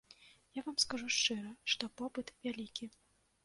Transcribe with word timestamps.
Я 0.59 0.63
вам 0.69 0.79
скажу 0.83 1.11
шчыра, 1.17 1.51
што 1.75 1.93
попыт 2.03 2.35
вялікі. 2.49 2.93